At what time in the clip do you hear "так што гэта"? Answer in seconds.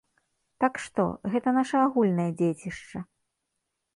0.63-1.53